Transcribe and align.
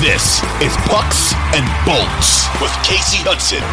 This 0.00 0.42
is 0.60 0.76
Pucks 0.92 1.32
and 1.56 1.64
Bolts 1.86 2.44
with 2.60 2.70
Kasey 2.84 3.24
Hudson. 3.24 3.64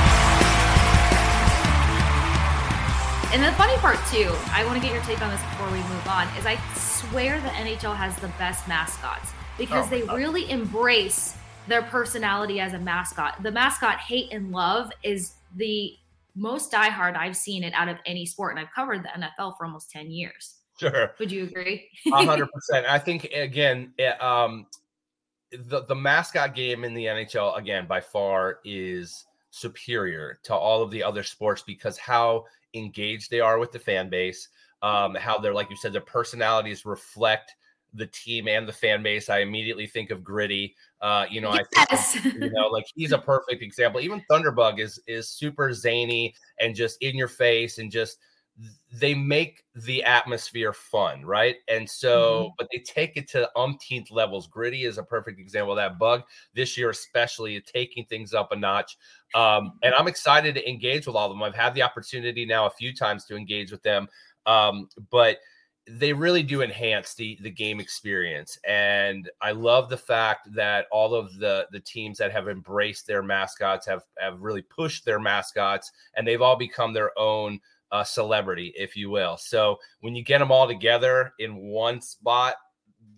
And 3.33 3.43
the 3.43 3.51
funny 3.57 3.75
part 3.79 3.97
too, 4.07 4.31
I 4.53 4.63
want 4.63 4.81
to 4.81 4.81
get 4.81 4.93
your 4.93 5.03
take 5.03 5.21
on 5.21 5.29
this 5.29 5.41
before 5.41 5.67
we 5.67 5.79
move 5.79 6.07
on, 6.07 6.29
is 6.37 6.45
I 6.45 6.57
swear 6.77 7.41
the 7.41 7.49
NHL 7.49 7.93
has 7.93 8.15
the 8.19 8.29
best 8.39 8.69
mascots 8.69 9.31
because 9.57 9.87
oh, 9.87 9.89
they 9.89 10.03
really 10.03 10.49
embrace 10.49 11.35
their 11.67 11.81
personality 11.81 12.61
as 12.61 12.71
a 12.71 12.79
mascot. 12.79 13.43
The 13.43 13.51
mascot 13.51 13.99
hate 13.99 14.31
and 14.31 14.49
love 14.53 14.91
is 15.03 15.33
the 15.57 15.91
most 16.35 16.71
diehard 16.71 17.17
I've 17.17 17.35
seen 17.35 17.65
it 17.65 17.73
out 17.73 17.89
of 17.89 17.97
any 18.05 18.25
sport, 18.25 18.55
and 18.55 18.65
I've 18.65 18.73
covered 18.73 19.03
the 19.03 19.09
NFL 19.09 19.57
for 19.57 19.65
almost 19.65 19.91
ten 19.91 20.09
years. 20.09 20.55
Sure. 20.79 21.11
Would 21.19 21.33
you 21.33 21.43
agree? 21.43 21.89
hundred 22.07 22.49
percent. 22.53 22.85
I 22.85 22.97
think 22.97 23.25
again, 23.25 23.93
it, 23.97 24.21
um, 24.23 24.67
the 25.65 25.83
the 25.85 25.95
mascot 25.95 26.55
game 26.55 26.83
in 26.83 26.93
the 26.93 27.05
NHL 27.05 27.57
again 27.57 27.85
by 27.87 28.01
far 28.01 28.59
is 28.63 29.25
superior 29.51 30.39
to 30.43 30.53
all 30.53 30.81
of 30.81 30.91
the 30.91 31.03
other 31.03 31.23
sports 31.23 31.61
because 31.61 31.97
how 31.97 32.45
engaged 32.73 33.29
they 33.29 33.39
are 33.39 33.59
with 33.59 33.71
the 33.71 33.79
fan 33.79 34.09
base, 34.09 34.49
um, 34.81 35.15
how 35.15 35.37
they're 35.37 35.53
like 35.53 35.69
you 35.69 35.75
said, 35.75 35.93
their 35.93 36.01
personalities 36.01 36.85
reflect 36.85 37.55
the 37.93 38.07
team 38.07 38.47
and 38.47 38.67
the 38.67 38.73
fan 38.73 39.03
base. 39.03 39.29
I 39.29 39.39
immediately 39.39 39.85
think 39.85 40.09
of 40.09 40.23
Gritty. 40.23 40.75
Uh, 41.01 41.25
you 41.29 41.41
know, 41.41 41.53
yes. 41.53 42.15
I 42.15 42.19
think 42.19 42.35
you 42.35 42.49
know, 42.49 42.67
like 42.67 42.85
he's 42.95 43.11
a 43.11 43.17
perfect 43.19 43.61
example. 43.61 44.01
Even 44.01 44.23
Thunderbug 44.29 44.79
is 44.79 44.99
is 45.07 45.29
super 45.29 45.71
zany 45.73 46.33
and 46.59 46.75
just 46.75 46.97
in 47.01 47.15
your 47.15 47.27
face 47.27 47.77
and 47.77 47.91
just 47.91 48.17
they 48.91 49.13
make 49.13 49.63
the 49.73 50.03
atmosphere 50.03 50.73
fun, 50.73 51.25
right? 51.25 51.55
And 51.67 51.89
so, 51.89 52.43
mm-hmm. 52.43 52.53
but 52.57 52.67
they 52.71 52.79
take 52.79 53.17
it 53.17 53.27
to 53.31 53.49
umpteenth 53.57 54.11
levels. 54.11 54.47
Gritty 54.47 54.85
is 54.85 54.97
a 54.97 55.03
perfect 55.03 55.39
example 55.39 55.73
of 55.73 55.77
that. 55.77 55.97
Bug 55.97 56.23
this 56.53 56.77
year, 56.77 56.91
especially, 56.91 57.59
taking 57.61 58.05
things 58.05 58.33
up 58.33 58.51
a 58.51 58.55
notch. 58.55 58.97
Um, 59.33 59.73
and 59.81 59.95
I'm 59.95 60.07
excited 60.07 60.53
to 60.55 60.69
engage 60.69 61.07
with 61.07 61.15
all 61.15 61.31
of 61.31 61.35
them. 61.35 61.41
I've 61.41 61.55
had 61.55 61.73
the 61.73 61.81
opportunity 61.81 62.45
now 62.45 62.67
a 62.67 62.71
few 62.71 62.95
times 62.95 63.25
to 63.25 63.35
engage 63.35 63.71
with 63.71 63.81
them, 63.81 64.07
um, 64.45 64.87
but 65.09 65.37
they 65.85 66.13
really 66.13 66.43
do 66.43 66.61
enhance 66.61 67.13
the 67.13 67.37
the 67.41 67.49
game 67.49 67.81
experience 67.81 68.57
and 68.65 69.29
i 69.41 69.51
love 69.51 69.89
the 69.89 69.97
fact 69.97 70.47
that 70.53 70.85
all 70.91 71.13
of 71.13 71.37
the 71.39 71.67
the 71.71 71.79
teams 71.81 72.17
that 72.17 72.31
have 72.31 72.47
embraced 72.47 73.05
their 73.05 73.21
mascots 73.21 73.85
have 73.85 74.03
have 74.17 74.39
really 74.39 74.61
pushed 74.61 75.03
their 75.03 75.19
mascots 75.19 75.91
and 76.15 76.25
they've 76.25 76.41
all 76.41 76.55
become 76.55 76.93
their 76.93 77.11
own 77.19 77.59
uh, 77.93 78.03
celebrity, 78.03 78.73
if 78.75 78.97
you 78.97 79.09
will. 79.09 79.37
So 79.37 79.77
when 80.01 80.15
you 80.15 80.23
get 80.23 80.39
them 80.39 80.51
all 80.51 80.67
together 80.67 81.31
in 81.39 81.55
one 81.55 82.01
spot, 82.01 82.55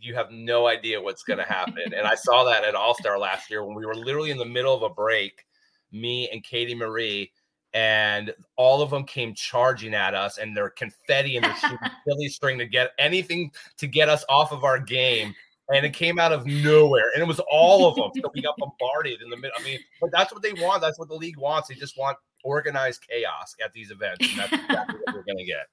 you 0.01 0.13
have 0.13 0.31
no 0.31 0.67
idea 0.67 1.01
what's 1.01 1.23
going 1.23 1.39
to 1.39 1.45
happen. 1.45 1.93
and 1.95 2.05
I 2.05 2.13
saw 2.15 2.43
that 2.43 2.65
at 2.65 2.75
All 2.75 2.93
Star 2.93 3.17
last 3.17 3.49
year 3.49 3.63
when 3.63 3.75
we 3.75 3.85
were 3.85 3.95
literally 3.95 4.31
in 4.31 4.37
the 4.37 4.45
middle 4.45 4.75
of 4.75 4.83
a 4.83 4.93
break, 4.93 5.45
me 5.93 6.29
and 6.29 6.43
Katie 6.43 6.75
Marie, 6.75 7.31
and 7.73 8.33
all 8.57 8.81
of 8.81 8.89
them 8.89 9.05
came 9.05 9.33
charging 9.33 9.93
at 9.93 10.13
us, 10.13 10.37
and 10.37 10.55
they're 10.55 10.69
confetti 10.69 11.37
and 11.37 11.45
they're 11.45 11.79
silly 12.05 12.27
string 12.29 12.57
to 12.57 12.65
get 12.65 12.91
anything 12.99 13.51
to 13.77 13.87
get 13.87 14.09
us 14.09 14.25
off 14.27 14.51
of 14.51 14.65
our 14.65 14.79
game. 14.79 15.33
And 15.73 15.83
it 15.83 15.93
came 15.93 16.19
out 16.19 16.31
of 16.31 16.45
nowhere, 16.45 17.09
and 17.15 17.23
it 17.23 17.27
was 17.27 17.39
all 17.49 17.87
of 17.87 17.95
them. 17.95 18.11
So 18.21 18.29
we 18.35 18.41
got 18.41 18.55
bombarded 18.57 19.21
in 19.23 19.31
the 19.31 19.35
middle. 19.35 19.57
I 19.59 19.63
mean, 19.63 19.79
but 19.99 20.11
that's 20.11 20.31
what 20.31 20.43
they 20.43 20.53
want. 20.53 20.81
That's 20.81 20.99
what 20.99 21.07
the 21.07 21.15
league 21.15 21.37
wants. 21.37 21.69
They 21.69 21.75
just 21.75 21.97
want 21.97 22.17
organized 22.45 23.05
chaos 23.09 23.55
at 23.63 23.73
these 23.73 23.91
events. 23.91 24.29
And 24.29 24.39
that's 24.39 24.53
exactly 24.53 24.99
what 25.03 25.15
we're 25.15 25.23
going 25.23 25.39
to 25.39 25.45
get. 25.45 25.67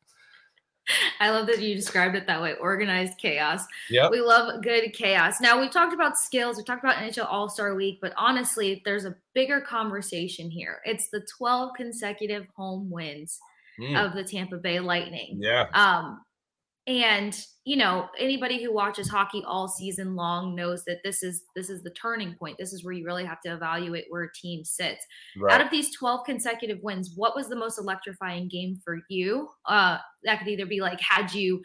I 1.20 1.30
love 1.30 1.46
that 1.46 1.60
you 1.60 1.76
described 1.76 2.16
it 2.16 2.26
that 2.26 2.42
way 2.42 2.54
organized 2.60 3.18
chaos. 3.18 3.64
Yeah. 3.88 4.08
We 4.08 4.20
love 4.20 4.62
good 4.62 4.92
chaos. 4.92 5.40
Now, 5.40 5.60
we've 5.60 5.70
talked 5.70 5.94
about 5.94 6.18
skills, 6.18 6.56
we 6.56 6.64
talked 6.64 6.82
about 6.82 6.96
NHL 6.96 7.30
All 7.30 7.48
Star 7.48 7.74
Week, 7.74 7.98
but 8.02 8.12
honestly, 8.16 8.82
there's 8.84 9.04
a 9.04 9.14
bigger 9.32 9.60
conversation 9.60 10.50
here. 10.50 10.80
It's 10.84 11.08
the 11.08 11.24
12 11.38 11.74
consecutive 11.76 12.46
home 12.56 12.90
wins 12.90 13.38
mm. 13.78 14.04
of 14.04 14.14
the 14.14 14.24
Tampa 14.24 14.56
Bay 14.56 14.80
Lightning. 14.80 15.38
Yeah. 15.40 15.68
Um, 15.72 16.22
and 16.86 17.46
you 17.64 17.76
know 17.76 18.08
anybody 18.18 18.62
who 18.62 18.72
watches 18.72 19.08
hockey 19.08 19.42
all 19.46 19.68
season 19.68 20.16
long 20.16 20.54
knows 20.56 20.84
that 20.84 20.98
this 21.04 21.22
is 21.22 21.44
this 21.54 21.70
is 21.70 21.82
the 21.82 21.90
turning 21.90 22.34
point. 22.34 22.56
This 22.58 22.72
is 22.72 22.84
where 22.84 22.92
you 22.92 23.04
really 23.04 23.24
have 23.24 23.40
to 23.42 23.52
evaluate 23.52 24.06
where 24.08 24.24
a 24.24 24.32
team 24.32 24.64
sits. 24.64 25.04
Right. 25.36 25.54
out 25.54 25.64
of 25.64 25.70
these 25.70 25.94
12 25.96 26.26
consecutive 26.26 26.78
wins 26.82 27.12
what 27.14 27.36
was 27.36 27.48
the 27.48 27.56
most 27.56 27.78
electrifying 27.78 28.48
game 28.48 28.80
for 28.84 29.00
you? 29.08 29.48
Uh 29.66 29.98
that 30.24 30.38
could 30.38 30.48
either 30.48 30.66
be 30.66 30.80
like 30.80 31.00
had 31.00 31.32
you 31.32 31.62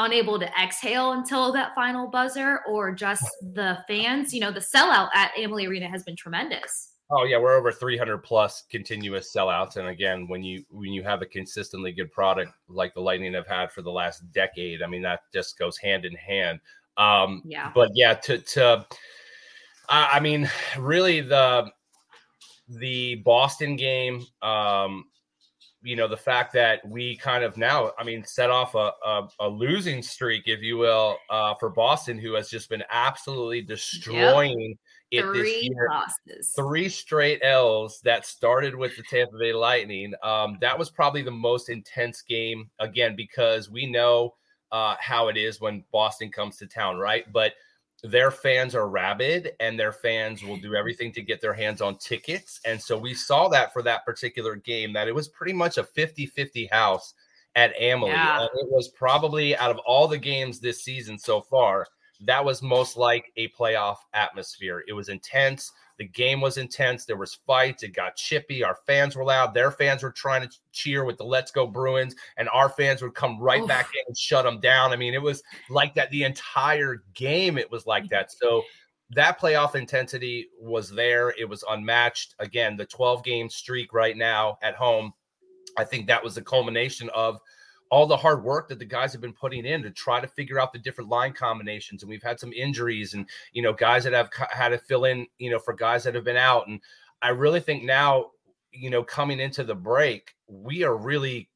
unable 0.00 0.38
to 0.38 0.48
exhale 0.62 1.12
until 1.12 1.52
that 1.52 1.74
final 1.74 2.08
buzzer 2.08 2.60
or 2.68 2.92
just 2.92 3.24
the 3.54 3.78
fans? 3.88 4.32
You 4.32 4.40
know 4.40 4.52
the 4.52 4.60
sellout 4.60 5.08
at 5.14 5.32
Amalie 5.36 5.66
Arena 5.66 5.88
has 5.88 6.04
been 6.04 6.16
tremendous 6.16 6.92
Oh 7.10 7.24
yeah, 7.24 7.38
we're 7.38 7.56
over 7.56 7.72
300 7.72 8.18
plus 8.18 8.64
continuous 8.70 9.32
sellouts, 9.34 9.76
and 9.76 9.88
again, 9.88 10.28
when 10.28 10.42
you 10.42 10.64
when 10.70 10.92
you 10.92 11.02
have 11.02 11.22
a 11.22 11.26
consistently 11.26 11.90
good 11.90 12.12
product 12.12 12.52
like 12.68 12.92
the 12.92 13.00
Lightning 13.00 13.32
have 13.32 13.46
had 13.46 13.72
for 13.72 13.80
the 13.80 13.90
last 13.90 14.30
decade, 14.32 14.82
I 14.82 14.86
mean 14.86 15.02
that 15.02 15.20
just 15.32 15.58
goes 15.58 15.78
hand 15.78 16.04
in 16.04 16.14
hand. 16.14 16.60
Um, 16.98 17.42
yeah. 17.46 17.70
But 17.74 17.92
yeah, 17.94 18.14
to 18.14 18.38
to, 18.38 18.86
I 19.88 20.20
mean, 20.20 20.50
really 20.78 21.22
the 21.22 21.70
the 22.68 23.14
Boston 23.24 23.76
game, 23.76 24.26
um, 24.42 25.04
you 25.82 25.96
know, 25.96 26.08
the 26.08 26.16
fact 26.16 26.52
that 26.52 26.86
we 26.86 27.16
kind 27.16 27.42
of 27.42 27.56
now, 27.56 27.92
I 27.98 28.04
mean, 28.04 28.22
set 28.24 28.50
off 28.50 28.74
a, 28.74 28.92
a, 29.02 29.28
a 29.40 29.48
losing 29.48 30.02
streak, 30.02 30.42
if 30.44 30.60
you 30.60 30.76
will, 30.76 31.16
uh, 31.30 31.54
for 31.58 31.70
Boston, 31.70 32.18
who 32.18 32.34
has 32.34 32.50
just 32.50 32.68
been 32.68 32.84
absolutely 32.90 33.62
destroying. 33.62 34.60
Yep 34.70 34.78
it 35.10 35.22
three 35.22 35.70
year, 35.72 35.88
losses, 35.90 36.52
three 36.54 36.88
straight 36.88 37.40
L's 37.42 38.00
that 38.04 38.26
started 38.26 38.74
with 38.74 38.96
the 38.96 39.02
Tampa 39.08 39.38
Bay 39.38 39.52
Lightning. 39.52 40.12
Um, 40.22 40.58
that 40.60 40.78
was 40.78 40.90
probably 40.90 41.22
the 41.22 41.30
most 41.30 41.70
intense 41.70 42.22
game 42.22 42.70
again 42.78 43.16
because 43.16 43.70
we 43.70 43.86
know 43.86 44.34
uh, 44.70 44.96
how 45.00 45.28
it 45.28 45.36
is 45.36 45.60
when 45.60 45.84
Boston 45.92 46.30
comes 46.30 46.56
to 46.58 46.66
town, 46.66 46.98
right? 46.98 47.30
But 47.32 47.54
their 48.02 48.30
fans 48.30 48.74
are 48.74 48.88
rabid 48.88 49.52
and 49.60 49.78
their 49.78 49.92
fans 49.92 50.42
will 50.42 50.58
do 50.58 50.74
everything 50.76 51.12
to 51.12 51.22
get 51.22 51.40
their 51.40 51.54
hands 51.54 51.80
on 51.80 51.96
tickets. 51.98 52.60
And 52.64 52.80
so 52.80 52.98
we 52.98 53.14
saw 53.14 53.48
that 53.48 53.72
for 53.72 53.82
that 53.82 54.04
particular 54.04 54.56
game 54.56 54.92
that 54.92 55.08
it 55.08 55.14
was 55.14 55.28
pretty 55.28 55.52
much 55.52 55.78
a 55.78 55.84
50 55.84 56.26
50 56.26 56.66
house 56.66 57.14
at 57.56 57.72
Amalie. 57.80 58.12
Yeah. 58.12 58.44
It 58.44 58.68
was 58.70 58.88
probably 58.88 59.56
out 59.56 59.70
of 59.70 59.78
all 59.78 60.06
the 60.06 60.18
games 60.18 60.60
this 60.60 60.84
season 60.84 61.18
so 61.18 61.40
far, 61.40 61.86
that 62.20 62.44
was 62.44 62.62
most 62.62 62.96
like 62.96 63.32
a 63.36 63.48
playoff 63.48 63.96
atmosphere. 64.12 64.82
It 64.88 64.92
was 64.92 65.08
intense. 65.08 65.72
The 65.98 66.06
game 66.06 66.40
was 66.40 66.58
intense. 66.58 67.04
There 67.04 67.16
was 67.16 67.38
fights. 67.46 67.82
It 67.82 67.94
got 67.94 68.16
chippy. 68.16 68.62
Our 68.62 68.78
fans 68.86 69.16
were 69.16 69.24
loud. 69.24 69.54
Their 69.54 69.70
fans 69.70 70.02
were 70.02 70.12
trying 70.12 70.48
to 70.48 70.56
cheer 70.72 71.04
with 71.04 71.18
the 71.18 71.24
"Let's 71.24 71.50
Go 71.50 71.66
Bruins," 71.66 72.14
and 72.36 72.48
our 72.50 72.68
fans 72.68 73.02
would 73.02 73.14
come 73.14 73.40
right 73.40 73.62
Oof. 73.62 73.68
back 73.68 73.88
in 73.94 74.02
and 74.06 74.16
shut 74.16 74.44
them 74.44 74.60
down. 74.60 74.92
I 74.92 74.96
mean, 74.96 75.14
it 75.14 75.22
was 75.22 75.42
like 75.70 75.94
that 75.94 76.10
the 76.10 76.24
entire 76.24 77.02
game. 77.14 77.58
It 77.58 77.70
was 77.70 77.86
like 77.86 78.08
that. 78.10 78.32
So 78.32 78.62
that 79.10 79.40
playoff 79.40 79.74
intensity 79.74 80.48
was 80.60 80.90
there. 80.90 81.34
It 81.38 81.48
was 81.48 81.64
unmatched. 81.68 82.34
Again, 82.38 82.76
the 82.76 82.86
12 82.86 83.24
game 83.24 83.48
streak 83.48 83.92
right 83.92 84.16
now 84.16 84.58
at 84.62 84.74
home. 84.74 85.12
I 85.76 85.84
think 85.84 86.06
that 86.06 86.22
was 86.22 86.34
the 86.34 86.42
culmination 86.42 87.08
of 87.10 87.38
all 87.90 88.06
the 88.06 88.16
hard 88.16 88.44
work 88.44 88.68
that 88.68 88.78
the 88.78 88.84
guys 88.84 89.12
have 89.12 89.20
been 89.20 89.32
putting 89.32 89.64
in 89.64 89.82
to 89.82 89.90
try 89.90 90.20
to 90.20 90.26
figure 90.26 90.60
out 90.60 90.72
the 90.72 90.78
different 90.78 91.10
line 91.10 91.32
combinations. 91.32 92.02
And 92.02 92.10
we've 92.10 92.22
had 92.22 92.38
some 92.38 92.52
injuries 92.52 93.14
and, 93.14 93.26
you 93.52 93.62
know, 93.62 93.72
guys 93.72 94.04
that 94.04 94.12
have 94.12 94.30
had 94.50 94.68
to 94.70 94.78
fill 94.78 95.04
in, 95.04 95.26
you 95.38 95.50
know, 95.50 95.58
for 95.58 95.72
guys 95.72 96.04
that 96.04 96.14
have 96.14 96.24
been 96.24 96.36
out. 96.36 96.66
And 96.68 96.80
I 97.22 97.30
really 97.30 97.60
think 97.60 97.84
now, 97.84 98.30
you 98.72 98.90
know, 98.90 99.02
coming 99.02 99.40
into 99.40 99.64
the 99.64 99.74
break, 99.74 100.34
we 100.46 100.82
are 100.82 100.96
really 100.96 101.48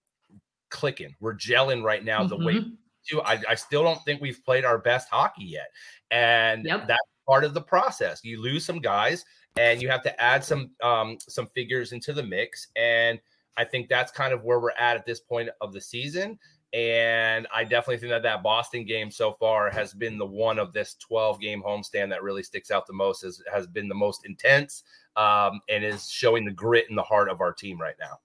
clicking. 0.70 1.14
We're 1.20 1.34
gelling 1.34 1.82
right 1.82 2.04
now. 2.04 2.20
Mm-hmm. 2.20 2.28
The 2.28 2.46
way 2.46 2.64
to, 3.10 3.22
I, 3.22 3.42
I, 3.50 3.54
still 3.54 3.82
don't 3.82 4.02
think 4.04 4.20
we've 4.20 4.42
played 4.44 4.64
our 4.64 4.78
best 4.78 5.08
hockey 5.10 5.44
yet. 5.44 5.68
And 6.10 6.64
yep. 6.64 6.86
that's 6.86 7.00
part 7.28 7.44
of 7.44 7.52
the 7.52 7.60
process. 7.60 8.24
You 8.24 8.40
lose 8.40 8.64
some 8.64 8.78
guys 8.78 9.24
and 9.56 9.82
you 9.82 9.88
have 9.88 10.02
to 10.02 10.20
add 10.20 10.44
some, 10.44 10.70
um, 10.82 11.18
some 11.20 11.48
figures 11.48 11.92
into 11.92 12.12
the 12.12 12.22
mix. 12.22 12.68
And, 12.76 13.20
I 13.56 13.64
think 13.64 13.88
that's 13.88 14.12
kind 14.12 14.32
of 14.32 14.44
where 14.44 14.60
we're 14.60 14.72
at 14.72 14.96
at 14.96 15.06
this 15.06 15.20
point 15.20 15.50
of 15.60 15.72
the 15.72 15.80
season. 15.80 16.38
And 16.72 17.46
I 17.54 17.64
definitely 17.64 17.98
think 17.98 18.12
that 18.12 18.22
that 18.22 18.42
Boston 18.42 18.86
game 18.86 19.10
so 19.10 19.34
far 19.38 19.70
has 19.70 19.92
been 19.92 20.16
the 20.16 20.26
one 20.26 20.58
of 20.58 20.72
this 20.72 20.94
12 20.94 21.38
game 21.38 21.62
homestand 21.62 22.08
that 22.10 22.22
really 22.22 22.42
sticks 22.42 22.70
out 22.70 22.86
the 22.86 22.94
most, 22.94 23.22
has, 23.22 23.42
has 23.52 23.66
been 23.66 23.88
the 23.88 23.94
most 23.94 24.24
intense 24.24 24.84
um, 25.16 25.60
and 25.68 25.84
is 25.84 26.08
showing 26.08 26.46
the 26.46 26.50
grit 26.50 26.86
in 26.88 26.96
the 26.96 27.02
heart 27.02 27.28
of 27.28 27.42
our 27.42 27.52
team 27.52 27.78
right 27.78 27.96
now. 28.00 28.18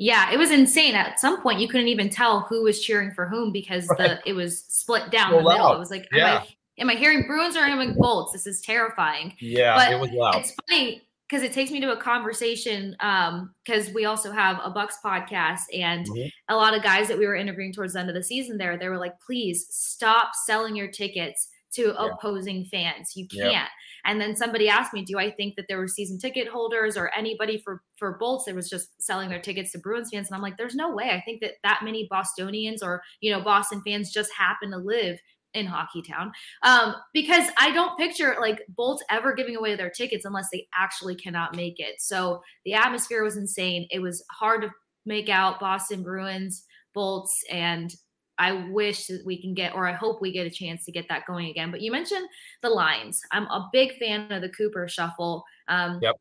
Yeah, 0.00 0.30
it 0.30 0.38
was 0.38 0.52
insane. 0.52 0.94
At 0.94 1.18
some 1.18 1.42
point, 1.42 1.58
you 1.58 1.66
couldn't 1.66 1.88
even 1.88 2.08
tell 2.08 2.42
who 2.42 2.62
was 2.62 2.80
cheering 2.80 3.10
for 3.10 3.26
whom 3.26 3.50
because 3.50 3.88
right. 3.88 3.98
the 3.98 4.20
it 4.24 4.32
was 4.32 4.60
split 4.68 5.10
down 5.10 5.32
so 5.32 5.38
the 5.38 5.48
middle. 5.48 5.72
It 5.72 5.78
was 5.80 5.90
like, 5.90 6.06
yeah. 6.12 6.36
am, 6.36 6.42
I, 6.42 6.82
am 6.82 6.90
I 6.90 6.94
hearing 6.94 7.26
Bruins 7.26 7.56
or 7.56 7.60
am 7.60 7.80
I 7.80 7.92
Bolts? 7.92 8.32
This 8.32 8.46
is 8.46 8.60
terrifying. 8.60 9.34
Yeah, 9.40 9.74
but 9.74 9.92
it 9.92 9.98
was 9.98 10.12
loud. 10.12 10.36
It's 10.36 10.54
funny 10.70 11.07
because 11.28 11.42
it 11.42 11.52
takes 11.52 11.70
me 11.70 11.80
to 11.80 11.92
a 11.92 11.96
conversation 11.96 12.92
because 12.92 13.88
um, 13.88 13.94
we 13.94 14.04
also 14.04 14.32
have 14.32 14.58
a 14.64 14.70
Bucs 14.70 14.94
podcast 15.04 15.62
and 15.74 16.06
mm-hmm. 16.06 16.28
a 16.48 16.56
lot 16.56 16.76
of 16.76 16.82
guys 16.82 17.08
that 17.08 17.18
we 17.18 17.26
were 17.26 17.36
interviewing 17.36 17.72
towards 17.72 17.92
the 17.92 18.00
end 18.00 18.08
of 18.08 18.14
the 18.14 18.22
season 18.22 18.56
there 18.56 18.78
they 18.78 18.88
were 18.88 18.98
like 18.98 19.14
please 19.24 19.66
stop 19.70 20.30
selling 20.46 20.74
your 20.74 20.88
tickets 20.88 21.48
to 21.72 21.94
yeah. 21.94 22.08
opposing 22.12 22.64
fans. 22.64 23.12
You 23.14 23.26
can't. 23.26 23.52
Yeah. 23.52 23.66
And 24.04 24.20
then 24.20 24.36
somebody 24.36 24.68
asked 24.68 24.94
me, 24.94 25.04
do 25.04 25.18
I 25.18 25.30
think 25.30 25.56
that 25.56 25.66
there 25.68 25.78
were 25.78 25.88
season 25.88 26.18
ticket 26.18 26.48
holders 26.48 26.96
or 26.96 27.14
anybody 27.14 27.58
for 27.58 27.82
for 27.96 28.16
Bolts 28.18 28.44
that 28.44 28.54
was 28.54 28.70
just 28.70 28.90
selling 29.02 29.28
their 29.28 29.40
tickets 29.40 29.72
to 29.72 29.78
Bruins 29.78 30.10
fans? 30.12 30.28
And 30.28 30.36
I'm 30.36 30.42
like, 30.42 30.56
there's 30.56 30.74
no 30.74 30.94
way. 30.94 31.10
I 31.10 31.20
think 31.24 31.40
that 31.42 31.54
that 31.64 31.80
many 31.84 32.06
Bostonians 32.10 32.82
or 32.82 33.02
you 33.20 33.30
know 33.30 33.40
Boston 33.40 33.82
fans 33.84 34.12
just 34.12 34.30
happen 34.32 34.70
to 34.70 34.78
live 34.78 35.18
in 35.54 35.66
Hockey 35.66 36.02
Town 36.02 36.30
um, 36.62 36.94
because 37.12 37.48
I 37.58 37.72
don't 37.72 37.98
picture 37.98 38.36
like 38.40 38.62
Bolts 38.68 39.02
ever 39.10 39.34
giving 39.34 39.56
away 39.56 39.76
their 39.76 39.90
tickets 39.90 40.24
unless 40.24 40.48
they 40.52 40.66
actually 40.74 41.16
cannot 41.16 41.56
make 41.56 41.78
it. 41.78 41.96
So 42.00 42.42
the 42.64 42.74
atmosphere 42.74 43.22
was 43.22 43.36
insane. 43.36 43.86
It 43.90 44.00
was 44.00 44.24
hard 44.30 44.62
to 44.62 44.70
make 45.06 45.28
out 45.28 45.60
Boston 45.60 46.02
Bruins, 46.02 46.64
Bolts, 46.94 47.42
and 47.50 47.94
I 48.38 48.68
wish 48.70 49.06
that 49.06 49.22
we 49.26 49.40
can 49.40 49.52
get, 49.52 49.74
or 49.74 49.88
I 49.88 49.92
hope 49.92 50.20
we 50.20 50.32
get 50.32 50.46
a 50.46 50.50
chance 50.50 50.84
to 50.84 50.92
get 50.92 51.08
that 51.08 51.26
going 51.26 51.48
again. 51.48 51.70
But 51.70 51.80
you 51.80 51.90
mentioned 51.90 52.26
the 52.62 52.70
lines. 52.70 53.20
I'm 53.32 53.44
a 53.44 53.68
big 53.72 53.98
fan 53.98 54.30
of 54.30 54.42
the 54.42 54.48
Cooper 54.50 54.86
shuffle. 54.86 55.44
Um, 55.66 55.98
yep. 56.00 56.14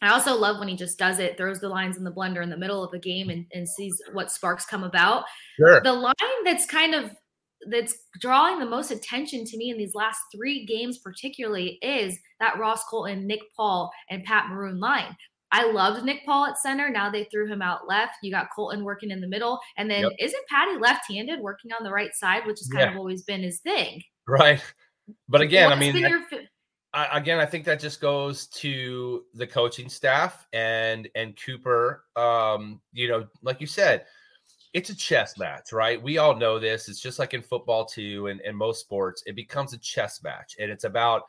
I 0.00 0.08
also 0.08 0.34
love 0.34 0.58
when 0.58 0.68
he 0.68 0.76
just 0.76 0.98
does 0.98 1.20
it, 1.20 1.36
throws 1.36 1.60
the 1.60 1.68
lines 1.68 1.96
in 1.96 2.04
the 2.04 2.10
blender 2.10 2.42
in 2.42 2.50
the 2.50 2.56
middle 2.56 2.82
of 2.82 2.90
the 2.90 2.98
game 2.98 3.28
and, 3.30 3.46
and 3.52 3.68
sees 3.68 4.00
what 4.12 4.32
sparks 4.32 4.64
come 4.64 4.82
about. 4.82 5.24
Sure. 5.56 5.80
The 5.80 5.92
line 5.92 6.14
that's 6.44 6.66
kind 6.66 6.94
of 6.94 7.12
that's 7.70 7.94
drawing 8.20 8.58
the 8.58 8.66
most 8.66 8.90
attention 8.90 9.44
to 9.44 9.56
me 9.56 9.70
in 9.70 9.78
these 9.78 9.94
last 9.94 10.20
three 10.34 10.64
games, 10.66 10.98
particularly, 10.98 11.78
is 11.82 12.18
that 12.40 12.58
Ross 12.58 12.82
Colton, 12.84 13.26
Nick 13.26 13.40
Paul, 13.56 13.90
and 14.10 14.24
Pat 14.24 14.48
Maroon 14.48 14.80
line. 14.80 15.16
I 15.52 15.70
loved 15.70 16.04
Nick 16.04 16.24
Paul 16.24 16.46
at 16.46 16.58
center. 16.58 16.88
Now 16.88 17.10
they 17.10 17.24
threw 17.24 17.46
him 17.46 17.60
out 17.60 17.86
left. 17.86 18.14
You 18.22 18.30
got 18.30 18.48
Colton 18.56 18.84
working 18.84 19.10
in 19.10 19.20
the 19.20 19.28
middle. 19.28 19.60
And 19.76 19.90
then 19.90 20.04
yep. 20.04 20.12
isn't 20.18 20.46
Patty 20.48 20.78
left 20.78 21.12
handed 21.12 21.40
working 21.40 21.72
on 21.72 21.84
the 21.84 21.90
right 21.90 22.14
side, 22.14 22.46
which 22.46 22.58
has 22.58 22.68
kind 22.68 22.86
yeah. 22.86 22.92
of 22.92 22.96
always 22.96 23.22
been 23.22 23.42
his 23.42 23.60
thing? 23.60 24.02
Right. 24.26 24.62
But 25.28 25.42
again, 25.42 25.68
What's 25.68 25.76
I 25.76 25.92
mean, 25.92 25.96
your... 25.96 26.20
I, 26.94 27.18
again, 27.18 27.38
I 27.38 27.44
think 27.44 27.66
that 27.66 27.80
just 27.80 28.00
goes 28.00 28.46
to 28.48 29.24
the 29.34 29.46
coaching 29.46 29.88
staff 29.88 30.46
and 30.52 31.08
and 31.14 31.36
Cooper. 31.36 32.04
Um, 32.16 32.80
you 32.92 33.08
know, 33.08 33.26
like 33.42 33.60
you 33.60 33.66
said, 33.66 34.06
it's 34.74 34.90
a 34.90 34.96
chess 34.96 35.38
match, 35.38 35.72
right? 35.72 36.02
We 36.02 36.18
all 36.18 36.34
know 36.34 36.58
this. 36.58 36.88
It's 36.88 37.00
just 37.00 37.18
like 37.18 37.34
in 37.34 37.42
football 37.42 37.84
too, 37.84 38.28
and, 38.28 38.40
and 38.40 38.56
most 38.56 38.80
sports, 38.80 39.22
it 39.26 39.36
becomes 39.36 39.72
a 39.72 39.78
chess 39.78 40.22
match, 40.22 40.56
and 40.58 40.70
it's 40.70 40.84
about 40.84 41.24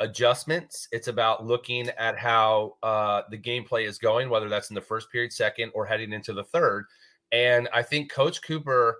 adjustments. 0.00 0.88
It's 0.90 1.08
about 1.08 1.46
looking 1.46 1.88
at 1.90 2.18
how 2.18 2.76
uh, 2.82 3.22
the 3.30 3.38
gameplay 3.38 3.86
is 3.86 3.98
going, 3.98 4.28
whether 4.28 4.48
that's 4.48 4.70
in 4.70 4.74
the 4.74 4.80
first 4.80 5.10
period, 5.12 5.32
second, 5.32 5.70
or 5.74 5.86
heading 5.86 6.12
into 6.12 6.32
the 6.32 6.44
third. 6.44 6.86
And 7.32 7.68
I 7.72 7.82
think 7.82 8.10
Coach 8.10 8.42
Cooper 8.42 8.98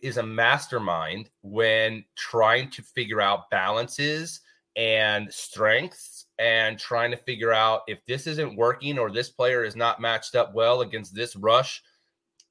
is 0.00 0.18
a 0.18 0.22
mastermind 0.22 1.30
when 1.42 2.04
trying 2.14 2.70
to 2.70 2.82
figure 2.82 3.20
out 3.20 3.50
balances 3.50 4.42
and 4.76 5.32
strengths 5.32 6.26
and 6.38 6.78
trying 6.78 7.10
to 7.10 7.16
figure 7.16 7.52
out 7.52 7.82
if 7.88 8.04
this 8.06 8.26
isn't 8.26 8.56
working 8.56 8.98
or 8.98 9.10
this 9.10 9.30
player 9.30 9.64
is 9.64 9.74
not 9.74 10.00
matched 10.00 10.34
up 10.34 10.52
well 10.54 10.82
against 10.82 11.14
this 11.14 11.36
rush 11.36 11.82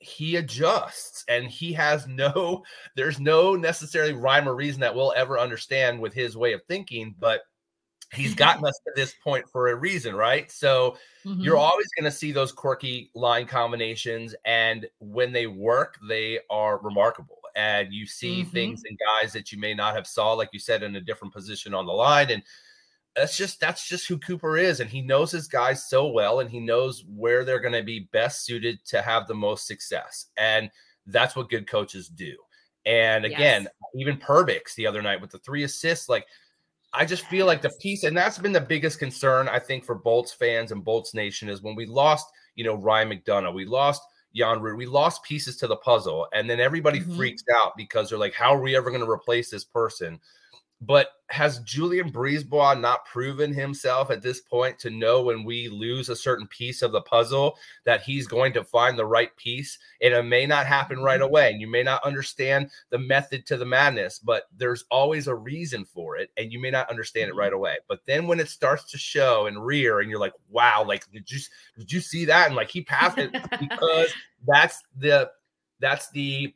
he 0.04 0.36
adjusts 0.36 1.24
and 1.28 1.48
he 1.48 1.74
has 1.74 2.08
no 2.08 2.64
there's 2.96 3.20
no 3.20 3.56
necessarily 3.56 4.14
rhyme 4.14 4.48
or 4.48 4.56
reason 4.56 4.82
that 4.82 4.94
we'll 4.94 5.14
ever 5.16 5.40
understand 5.40 6.00
with 6.00 6.14
his 6.14 6.38
way 6.38 6.54
of 6.54 6.62
thinking 6.68 7.16
but 7.20 7.42
he's 8.14 8.36
gotten 8.36 8.66
us 8.66 8.80
to 8.86 8.94
this 8.96 9.14
point 9.24 9.46
for 9.52 9.70
a 9.70 9.76
reason, 9.76 10.16
right? 10.16 10.52
So 10.52 10.98
mm-hmm. 11.26 11.42
you're 11.42 11.58
always 11.58 11.88
going 11.98 12.10
to 12.10 12.16
see 12.16 12.32
those 12.32 12.52
quirky 12.52 13.12
line 13.16 13.46
combinations, 13.46 14.36
and 14.46 14.88
when 15.00 15.32
they 15.32 15.48
work, 15.48 15.98
they 16.08 16.40
are 16.50 16.80
remarkable. 16.80 17.40
And 17.56 17.94
you 17.94 18.08
see 18.08 18.42
mm-hmm. 18.42 18.50
things 18.50 18.84
in 18.90 18.98
guys 18.98 19.32
that 19.34 19.52
you 19.52 19.60
may 19.60 19.74
not 19.74 19.96
have 19.96 20.08
saw, 20.08 20.34
like 20.34 20.50
you 20.54 20.60
said, 20.60 20.82
in 20.82 20.96
a 20.96 21.02
different 21.02 21.34
position 21.34 21.74
on 21.74 21.86
the 21.86 21.92
line, 21.92 22.32
and 22.32 22.44
that's 23.16 23.38
just 23.38 23.60
that's 23.60 23.88
just 23.88 24.08
who 24.08 24.18
Cooper 24.18 24.58
is, 24.58 24.80
and 24.80 24.90
he 24.90 25.02
knows 25.02 25.32
his 25.32 25.48
guys 25.48 25.88
so 25.88 26.08
well, 26.08 26.40
and 26.40 26.50
he 26.50 26.60
knows 26.60 27.06
where 27.08 27.44
they're 27.44 27.60
going 27.60 27.74
to 27.74 27.84
be 27.84 28.10
best 28.12 28.46
suited 28.46 28.84
to 28.86 29.02
have 29.02 29.28
the 29.28 29.36
most 29.36 29.68
success, 29.68 30.28
and 30.38 30.70
that's 31.08 31.36
what 31.36 31.50
good 31.50 31.70
coaches 31.70 32.08
do. 32.08 32.36
And 32.86 33.24
again, 33.24 33.64
yes. 33.64 33.72
even 33.96 34.18
Perbix 34.18 34.76
the 34.76 34.88
other 34.88 35.02
night 35.02 35.22
with 35.22 35.32
the 35.32 35.40
three 35.40 35.64
assists, 35.64 36.10
like 36.10 36.26
I 36.94 37.06
just 37.06 37.26
feel 37.28 37.46
like 37.46 37.62
the 37.62 37.72
piece, 37.82 38.04
and 38.04 38.16
that's 38.16 38.38
been 38.38 38.52
the 38.52 38.62
biggest 38.62 39.00
concern 39.00 39.48
I 39.48 39.60
think 39.60 39.86
for 39.86 39.96
Bolts 39.96 40.34
fans 40.34 40.72
and 40.72 40.84
Bolts 40.84 41.14
Nation 41.14 41.50
is 41.50 41.62
when 41.62 41.76
we 41.76 41.86
lost, 41.86 42.28
you 42.56 42.64
know, 42.64 42.76
Ryan 42.76 43.10
McDonagh, 43.10 43.54
we 43.54 43.66
lost 43.66 44.02
Jan 44.36 44.60
Rutta, 44.60 44.78
we 44.78 44.86
lost 44.86 45.24
pieces 45.24 45.58
to 45.58 45.68
the 45.68 45.76
puzzle, 45.78 46.28
and 46.34 46.50
then 46.50 46.60
everybody 46.60 47.00
mm-hmm. 47.00 47.16
freaks 47.16 47.44
out 47.56 47.74
because 47.78 48.10
they're 48.10 48.20
like, 48.20 48.34
"How 48.34 48.56
are 48.56 48.62
we 48.62 48.76
ever 48.76 48.90
going 48.90 49.04
to 49.04 49.10
replace 49.10 49.50
this 49.50 49.64
person?" 49.64 50.20
But 50.86 51.10
has 51.30 51.60
Julien 51.60 52.12
BriseBois 52.12 52.80
not 52.80 53.06
proven 53.06 53.54
himself 53.54 54.12
at 54.12 54.22
this 54.22 54.42
point 54.42 54.78
to 54.80 54.90
know 54.90 55.24
when 55.24 55.44
we 55.44 55.68
lose 55.68 56.10
a 56.10 56.16
certain 56.16 56.46
piece 56.48 56.82
of 56.82 56.92
the 56.92 57.02
puzzle 57.02 57.58
that 57.86 58.04
he's 58.04 58.28
going 58.28 58.54
to 58.54 58.64
find 58.64 59.00
the 59.00 59.06
right 59.06 59.36
piece? 59.38 59.80
And 60.02 60.14
it 60.14 60.24
may 60.24 60.46
not 60.46 60.68
happen 60.68 61.00
right 61.00 61.20
mm-hmm. 61.20 61.24
away. 61.24 61.52
And 61.52 61.62
you 61.62 61.68
may 61.68 61.82
not 61.82 62.04
understand 62.04 62.70
the 62.90 63.00
method 63.00 63.46
to 63.48 63.58
the 63.58 63.66
madness, 63.66 64.20
but 64.20 64.44
there's 64.56 64.86
always 64.92 65.28
a 65.28 65.34
reason 65.34 65.86
for 65.86 66.18
it. 66.18 66.30
And 66.38 66.52
you 66.52 66.60
may 66.60 66.70
not 66.70 66.90
understand 66.90 67.30
it 67.30 67.32
mm-hmm. 67.32 67.40
right 67.40 67.54
away. 67.54 67.78
But 67.88 68.02
then 68.06 68.28
when 68.28 68.40
it 68.40 68.50
starts 68.50 68.84
to 68.92 68.98
show 68.98 69.48
and 69.48 69.66
rear, 69.66 70.02
and 70.02 70.10
you're 70.10 70.20
like, 70.20 70.34
wow, 70.50 70.84
like, 70.88 71.10
did 71.12 71.32
you 71.32 71.40
did 71.78 71.92
you 71.92 72.00
see 72.00 72.26
that? 72.26 72.48
And 72.48 72.56
like 72.56 72.70
he 72.70 72.84
passed 72.84 73.18
it 73.18 73.32
because 73.60 74.14
that's 74.46 74.84
the 74.98 75.32
that's 75.80 76.12
the 76.12 76.54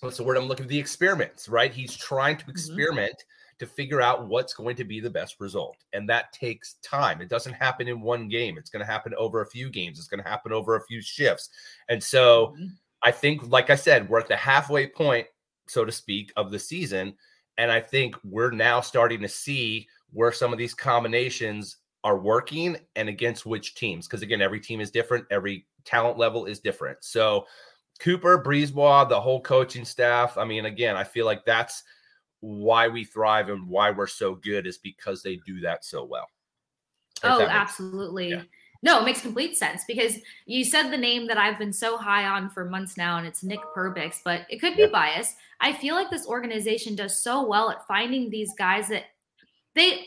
what's 0.00 0.18
the 0.18 0.24
word 0.24 0.36
I'm 0.36 0.48
looking 0.48 0.66
for? 0.66 0.70
The 0.70 0.78
experiments, 0.78 1.48
right? 1.48 1.72
He's 1.72 1.96
trying 1.96 2.36
to 2.36 2.42
mm-hmm. 2.42 2.50
experiment. 2.50 3.12
Mm-hmm 3.12 3.34
to 3.58 3.66
figure 3.66 4.00
out 4.00 4.28
what's 4.28 4.54
going 4.54 4.76
to 4.76 4.84
be 4.84 5.00
the 5.00 5.10
best 5.10 5.36
result. 5.40 5.76
And 5.92 6.08
that 6.08 6.32
takes 6.32 6.74
time. 6.82 7.20
It 7.20 7.28
doesn't 7.28 7.54
happen 7.54 7.88
in 7.88 8.00
one 8.00 8.28
game, 8.28 8.56
it's 8.58 8.70
going 8.70 8.84
to 8.84 8.90
happen 8.90 9.14
over 9.16 9.42
a 9.42 9.50
few 9.50 9.70
games, 9.70 9.98
it's 9.98 10.08
going 10.08 10.22
to 10.22 10.28
happen 10.28 10.52
over 10.52 10.76
a 10.76 10.84
few 10.86 11.00
shifts. 11.00 11.50
And 11.88 12.02
so 12.02 12.54
mm-hmm. 12.56 12.66
I 13.02 13.10
think, 13.10 13.48
like 13.48 13.70
I 13.70 13.76
said, 13.76 14.08
we're 14.08 14.20
at 14.20 14.28
the 14.28 14.36
halfway 14.36 14.86
point, 14.86 15.26
so 15.66 15.84
to 15.84 15.92
speak, 15.92 16.32
of 16.36 16.50
the 16.50 16.58
season. 16.58 17.14
And 17.56 17.70
I 17.70 17.80
think 17.80 18.16
we're 18.24 18.50
now 18.50 18.80
starting 18.80 19.20
to 19.20 19.28
see 19.28 19.88
where 20.12 20.32
some 20.32 20.52
of 20.52 20.58
these 20.58 20.74
combinations 20.74 21.78
are 22.04 22.18
working 22.18 22.76
and 22.96 23.08
against 23.08 23.46
which 23.46 23.74
teams. 23.74 24.06
Because 24.06 24.22
again, 24.22 24.40
every 24.40 24.60
team 24.60 24.80
is 24.80 24.90
different, 24.90 25.26
every 25.30 25.66
talent 25.84 26.18
level 26.18 26.46
is 26.46 26.60
different. 26.60 26.98
So, 27.00 27.46
Cooper, 27.98 28.40
BriseBois, 28.40 29.08
the 29.08 29.20
whole 29.20 29.40
coaching 29.40 29.84
staff. 29.84 30.38
I 30.38 30.44
mean, 30.44 30.66
again, 30.66 30.96
I 30.96 31.02
feel 31.02 31.26
like 31.26 31.44
that's 31.44 31.82
why 32.40 32.88
we 32.88 33.04
thrive 33.04 33.48
and 33.48 33.68
why 33.68 33.90
we're 33.90 34.06
so 34.06 34.34
good 34.34 34.66
is 34.66 34.78
because 34.78 35.22
they 35.22 35.36
do 35.46 35.60
that 35.60 35.84
so 35.84 36.04
well. 36.04 36.28
oh, 37.24 37.42
absolutely. 37.42 38.30
Yeah. 38.30 38.42
No, 38.80 39.00
it 39.00 39.04
makes 39.04 39.22
complete 39.22 39.56
sense 39.56 39.82
because 39.88 40.18
you 40.46 40.64
said 40.64 40.90
the 40.90 40.96
name 40.96 41.26
that 41.26 41.36
I've 41.36 41.58
been 41.58 41.72
so 41.72 41.96
high 41.96 42.26
on 42.26 42.48
for 42.48 42.64
months 42.64 42.96
now, 42.96 43.18
and 43.18 43.26
it's 43.26 43.42
Nick 43.42 43.58
Perbix, 43.74 44.20
but 44.24 44.42
it 44.48 44.60
could 44.60 44.76
be 44.76 44.82
yeah. 44.82 44.88
biased. 44.92 45.34
I 45.60 45.72
feel 45.72 45.96
like 45.96 46.10
this 46.10 46.26
organization 46.26 46.94
does 46.94 47.20
so 47.20 47.44
well 47.44 47.70
at 47.70 47.86
finding 47.88 48.30
these 48.30 48.54
guys 48.56 48.88
that 48.88 49.04
they 49.74 50.06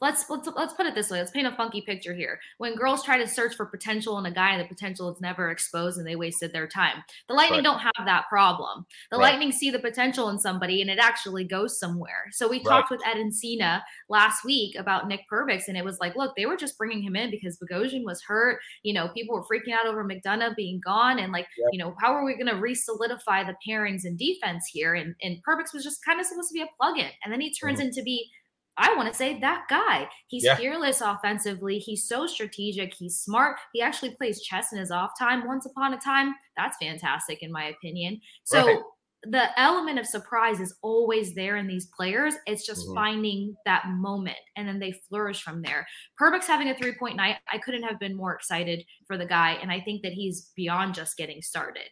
let's 0.00 0.28
let's 0.28 0.48
let's 0.54 0.74
put 0.74 0.86
it 0.86 0.94
this 0.94 1.10
way 1.10 1.18
let's 1.18 1.30
paint 1.30 1.46
a 1.46 1.56
funky 1.56 1.80
picture 1.80 2.14
here 2.14 2.38
when 2.58 2.74
girls 2.74 3.02
try 3.02 3.16
to 3.16 3.26
search 3.26 3.54
for 3.54 3.64
potential 3.64 4.18
in 4.18 4.26
a 4.26 4.30
guy 4.30 4.58
the 4.58 4.68
potential 4.68 5.12
is 5.12 5.20
never 5.20 5.50
exposed 5.50 5.96
and 5.96 6.06
they 6.06 6.16
wasted 6.16 6.52
their 6.52 6.66
time 6.66 7.02
the 7.28 7.34
lightning 7.34 7.58
right. 7.58 7.64
don't 7.64 7.78
have 7.78 8.04
that 8.04 8.24
problem 8.28 8.84
the 9.10 9.16
right. 9.16 9.32
lightning 9.32 9.50
see 9.50 9.70
the 9.70 9.78
potential 9.78 10.28
in 10.28 10.38
somebody 10.38 10.82
and 10.82 10.90
it 10.90 10.98
actually 10.98 11.44
goes 11.44 11.78
somewhere 11.78 12.26
so 12.30 12.46
we 12.46 12.58
right. 12.58 12.64
talked 12.64 12.90
with 12.90 13.00
ed 13.06 13.16
Encina 13.16 13.82
last 14.08 14.44
week 14.44 14.76
about 14.76 15.08
nick 15.08 15.20
Perbix, 15.32 15.62
and 15.68 15.76
it 15.76 15.84
was 15.84 15.98
like 15.98 16.14
look 16.14 16.34
they 16.36 16.46
were 16.46 16.56
just 16.56 16.76
bringing 16.76 17.02
him 17.02 17.16
in 17.16 17.30
because 17.30 17.58
Bogosian 17.58 18.04
was 18.04 18.22
hurt 18.22 18.58
you 18.82 18.92
know 18.92 19.08
people 19.08 19.34
were 19.34 19.44
freaking 19.44 19.72
out 19.72 19.86
over 19.86 20.04
McDonagh 20.04 20.56
being 20.56 20.80
gone 20.84 21.18
and 21.18 21.32
like 21.32 21.46
yep. 21.58 21.68
you 21.72 21.78
know 21.78 21.94
how 22.00 22.12
are 22.12 22.24
we 22.24 22.34
going 22.34 22.54
to 22.54 22.60
re-solidify 22.60 23.44
the 23.44 23.56
pairings 23.66 24.04
and 24.04 24.18
defense 24.18 24.66
here 24.70 24.94
and 24.94 25.14
and 25.22 25.38
Perbix 25.46 25.72
was 25.72 25.84
just 25.84 26.04
kind 26.04 26.20
of 26.20 26.26
supposed 26.26 26.48
to 26.48 26.54
be 26.54 26.62
a 26.62 26.68
plug-in 26.78 27.10
and 27.24 27.32
then 27.32 27.40
he 27.40 27.52
turns 27.54 27.78
mm-hmm. 27.78 27.88
into 27.88 28.02
be 28.02 28.30
I 28.78 28.94
want 28.94 29.08
to 29.08 29.14
say 29.14 29.40
that 29.40 29.64
guy. 29.68 30.08
He's 30.26 30.44
yeah. 30.44 30.56
fearless 30.56 31.00
offensively. 31.00 31.78
He's 31.78 32.06
so 32.06 32.26
strategic. 32.26 32.92
He's 32.94 33.16
smart. 33.16 33.56
He 33.72 33.80
actually 33.80 34.14
plays 34.16 34.42
chess 34.42 34.72
in 34.72 34.78
his 34.78 34.90
off 34.90 35.12
time 35.18 35.46
once 35.46 35.66
upon 35.66 35.94
a 35.94 35.98
time. 35.98 36.34
That's 36.56 36.76
fantastic, 36.78 37.42
in 37.42 37.50
my 37.50 37.64
opinion. 37.66 38.20
So, 38.44 38.66
right. 38.66 38.78
the 39.24 39.60
element 39.60 39.98
of 39.98 40.06
surprise 40.06 40.60
is 40.60 40.76
always 40.82 41.34
there 41.34 41.56
in 41.56 41.66
these 41.66 41.86
players. 41.96 42.34
It's 42.46 42.66
just 42.66 42.86
mm-hmm. 42.86 42.94
finding 42.94 43.56
that 43.64 43.88
moment, 43.88 44.36
and 44.56 44.68
then 44.68 44.78
they 44.78 45.00
flourish 45.08 45.42
from 45.42 45.62
there. 45.62 45.86
Perbix 46.20 46.44
having 46.44 46.68
a 46.68 46.76
three 46.76 46.94
point 46.94 47.16
night, 47.16 47.36
I 47.50 47.58
couldn't 47.58 47.82
have 47.82 47.98
been 47.98 48.16
more 48.16 48.34
excited 48.34 48.84
for 49.06 49.16
the 49.16 49.26
guy. 49.26 49.52
And 49.62 49.72
I 49.72 49.80
think 49.80 50.02
that 50.02 50.12
he's 50.12 50.50
beyond 50.54 50.94
just 50.94 51.16
getting 51.16 51.40
started. 51.40 51.88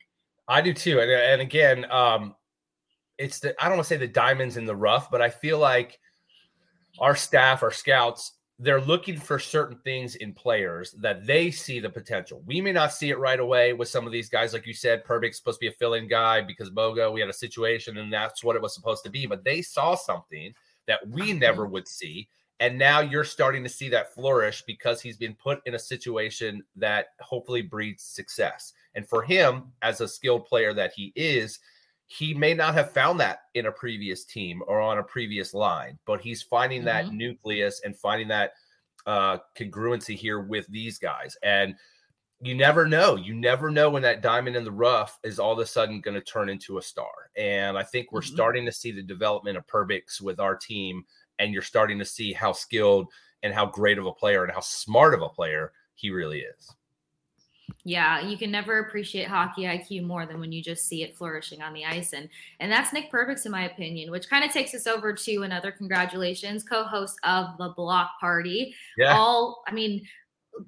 I 0.49 0.61
do 0.61 0.75
too. 0.75 1.00
And, 1.00 1.11
and 1.11 1.41
again, 1.41 1.91
um, 1.91 2.35
it's 3.19 3.38
the, 3.38 3.55
I 3.62 3.69
don't 3.69 3.79
want 3.79 3.87
to 3.87 3.95
say 3.95 3.97
the 3.97 4.09
diamonds 4.09 4.57
in 4.57 4.67
the 4.67 4.76
rough, 4.76 5.11
but 5.11 5.23
I 5.23 5.31
feel 5.31 5.59
like 5.59 5.99
our 6.99 7.17
staff, 7.17 7.63
our 7.63 7.71
scouts, 7.71 8.33
they're 8.59 8.81
looking 8.81 9.19
for 9.19 9.39
certain 9.39 9.77
things 9.79 10.15
in 10.17 10.33
players 10.33 10.93
that 10.93 11.27
they 11.27 11.51
see 11.51 11.81
the 11.81 11.91
potential. 11.91 12.43
We 12.47 12.61
may 12.61 12.73
not 12.73 12.93
see 12.93 13.11
it 13.11 13.19
right 13.19 13.41
away 13.41 13.73
with 13.73 13.89
some 13.89 14.07
of 14.07 14.13
these 14.13 14.29
guys, 14.29 14.53
like 14.53 14.67
you 14.67 14.75
said. 14.75 15.05
Perbix 15.05 15.35
supposed 15.35 15.59
to 15.59 15.65
be 15.65 15.69
a 15.69 15.73
fill-in 15.73 16.07
guy 16.07 16.41
because 16.41 16.71
Bogo, 16.71 17.13
we 17.13 17.21
had 17.21 17.29
a 17.29 17.35
situation 17.35 17.99
and 17.99 18.13
that's 18.13 18.45
what 18.45 18.55
it 18.55 18.63
was 18.63 18.75
supposed 18.75 19.03
to 19.05 19.11
be. 19.11 19.27
But 19.27 19.43
they 19.43 19.61
saw 19.61 19.97
something 19.97 20.55
that 20.87 21.07
we 21.09 21.31
mm-hmm. 21.31 21.41
never 21.41 21.67
would 21.67 21.89
see. 21.89 22.29
And 22.61 22.79
now 22.79 23.01
you're 23.01 23.25
starting 23.25 23.65
to 23.65 23.69
see 23.69 23.89
that 23.89 24.15
flourish 24.15 24.63
because 24.65 25.03
he's 25.03 25.17
been 25.17 25.35
put 25.35 25.61
in 25.67 25.75
a 25.75 25.79
situation 25.79 26.63
that 26.77 27.09
hopefully 27.21 27.63
breeds 27.63 28.05
success. 28.05 28.73
And 28.95 29.07
for 29.09 29.23
him, 29.23 29.73
as 29.83 30.01
a 30.01 30.07
skilled 30.07 30.47
player 30.47 30.73
that 30.75 30.93
he 30.95 31.13
is, 31.17 31.59
he 32.07 32.35
may 32.35 32.55
not 32.55 32.75
have 32.75 32.93
found 32.93 33.19
that 33.21 33.41
in 33.55 33.67
a 33.67 33.73
previous 33.73 34.25
team 34.25 34.63
or 34.67 34.81
on 34.81 34.99
a 34.99 35.03
previous 35.03 35.55
line, 35.55 35.99
but 36.07 36.21
he's 36.21 36.43
finding 36.43 36.81
mm-hmm. 36.81 37.09
that 37.09 37.13
nucleus 37.13 37.81
and 37.85 37.97
finding 37.97 38.29
that 38.29 38.53
uh, 39.07 39.39
congruency 39.59 40.15
here 40.15 40.41
with 40.41 40.67
these 40.69 40.99
guys. 40.99 41.37
And 41.43 41.75
you 42.41 42.55
never 42.55 42.87
know. 42.87 43.17
You 43.17 43.35
never 43.35 43.71
know 43.71 43.89
when 43.91 44.03
that 44.03 44.21
diamond 44.21 44.57
in 44.57 44.65
the 44.65 44.73
rough 44.73 45.19
is 45.25 45.39
all 45.39 45.53
of 45.53 45.59
a 45.59 45.67
sudden 45.67 46.01
going 46.01 46.15
to 46.15 46.21
turn 46.21 46.49
into 46.49 46.79
a 46.79 46.83
star. 46.83 47.31
And 47.37 47.79
I 47.79 47.83
think 47.83 48.13
we're 48.13 48.21
mm-hmm. 48.21 48.35
starting 48.35 48.67
to 48.67 48.73
see 48.73 48.93
the 48.93 49.03
development 49.03 49.57
of 49.57 49.67
Perbix 49.67 50.21
with 50.21 50.41
our 50.41 50.57
team, 50.57 51.05
and 51.39 51.53
you're 51.53 51.63
starting 51.63 51.99
to 51.99 52.05
see 52.05 52.33
how 52.33 52.53
skilled 52.53 53.09
and 53.43 53.55
how 53.55 53.67
great 53.67 53.99
of 53.99 54.07
a 54.07 54.13
player 54.13 54.45
and 54.45 54.53
how 54.53 54.61
smart 54.61 55.15
of 55.15 55.23
a 55.23 55.29
player 55.29 55.73
he 55.95 56.11
really 56.11 56.41
is. 56.41 56.75
Yeah, 57.85 58.21
you 58.21 58.37
can 58.37 58.50
never 58.50 58.78
appreciate 58.78 59.28
hockey 59.28 59.62
IQ 59.62 60.04
more 60.04 60.26
than 60.26 60.40
when 60.40 60.52
you 60.52 60.62
just 60.62 60.87
see 60.87 61.02
it 61.02 61.16
flourishing 61.16 61.62
on 61.62 61.73
the 61.73 61.85
ice, 61.85 62.12
and 62.12 62.28
and 62.61 62.71
that's 62.71 62.92
Nick 62.92 63.11
Perbix 63.11 63.47
in 63.47 63.52
my 63.52 63.64
opinion. 63.64 64.11
Which 64.11 64.28
kind 64.28 64.44
of 64.44 64.50
takes 64.50 64.75
us 64.75 64.87
over 64.87 65.12
to 65.12 65.42
another 65.42 65.71
congratulations, 65.71 66.62
co-host 66.62 67.18
of 67.25 67.56
the 67.59 67.75
Block 67.76 68.12
Party. 68.21 68.75
Yeah. 68.97 69.16
All, 69.16 69.62
I 69.66 69.73
mean, 69.73 70.06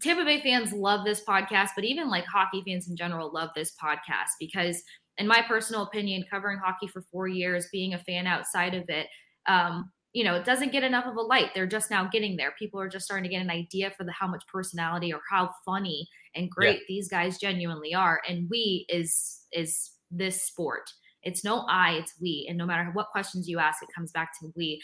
Tampa 0.01 0.25
Bay 0.25 0.41
fans 0.43 0.73
love 0.73 1.05
this 1.05 1.23
podcast, 1.25 1.71
but 1.75 1.85
even 1.85 2.11
like 2.11 2.25
hockey 2.25 2.63
fans 2.67 2.89
in 2.89 2.97
general 2.97 3.33
love 3.33 3.51
this 3.55 3.73
podcast 3.83 4.33
because, 4.39 4.83
in 5.19 5.27
my 5.27 5.43
personal 5.43 5.83
opinion, 5.83 6.25
covering 6.31 6.59
hockey 6.59 6.87
for 6.87 7.03
four 7.13 7.29
years, 7.29 7.69
being 7.73 7.95
a 7.95 7.99
fan 7.99 8.27
outside 8.27 8.75
of 8.75 8.89
it, 8.89 9.07
um, 9.47 9.91
you 10.13 10.25
know, 10.25 10.35
it 10.35 10.47
doesn't 10.47 10.73
get 10.73 10.83
enough 10.83 11.07
of 11.07 11.17
a 11.17 11.21
light. 11.21 11.51
They're 11.55 11.67
just 11.67 11.91
now 11.91 12.09
getting 12.09 12.37
there. 12.37 12.53
People 12.59 12.81
are 12.81 12.89
just 12.89 13.05
starting 13.05 13.25
to 13.25 13.29
get 13.29 13.43
an 13.43 13.51
idea 13.51 13.91
for 13.91 14.05
the 14.05 14.13
how 14.13 14.27
much 14.27 14.47
personality 14.47 15.13
or 15.13 15.21
how 15.31 15.51
funny 15.65 16.09
and 16.37 16.51
great 16.51 16.81
yeah. 16.81 16.85
these 16.89 17.09
guys 17.09 17.39
genuinely 17.39 17.95
are. 17.95 18.21
And 18.29 18.49
we 18.51 18.87
is 18.89 19.41
is 19.53 19.93
this 20.11 20.43
sport. 20.43 20.91
It's 21.23 21.43
no 21.43 21.65
I, 21.69 21.93
it's 21.95 22.15
we. 22.21 22.47
And 22.49 22.57
no 22.57 22.67
matter 22.67 22.89
what 22.93 23.09
questions 23.11 23.49
you 23.49 23.59
ask, 23.59 23.83
it 23.83 23.89
comes 23.95 24.13
back 24.13 24.31
to 24.39 24.53
we. 24.55 24.81